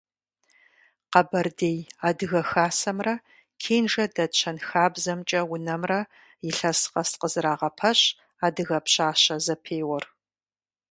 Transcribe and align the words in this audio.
Къэбэрдей 1.11 1.77
адыгэ 2.07 2.41
хасэмрэ 2.49 3.15
Кенжэ 3.61 4.05
дэт 4.15 4.31
щэнхабзэмкӏэ 4.39 5.41
унэмрэ 5.53 5.99
илъэс 6.49 6.79
къэс 6.91 7.11
къызэрагъэпэщ 7.19 7.99
«Адыгэ 8.45 8.77
пщащэ» 8.85 9.35
зэпеуэр. 9.45 10.05